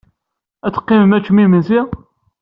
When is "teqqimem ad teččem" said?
0.73-1.41